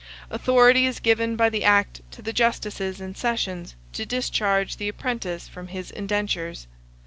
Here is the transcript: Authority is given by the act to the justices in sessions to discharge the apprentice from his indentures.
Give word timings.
Authority 0.31 0.87
is 0.87 0.99
given 0.99 1.35
by 1.35 1.47
the 1.49 1.63
act 1.63 2.01
to 2.09 2.23
the 2.23 2.33
justices 2.33 2.99
in 2.99 3.13
sessions 3.13 3.75
to 3.93 4.03
discharge 4.03 4.77
the 4.77 4.87
apprentice 4.89 5.47
from 5.47 5.67
his 5.67 5.91
indentures. 5.91 6.65